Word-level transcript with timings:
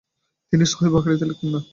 তিনি 0.53 0.63
সহীহ 0.71 0.89
বুখারীতে 0.93 1.25
লিখতেন 1.29 1.49
না। 1.53 1.59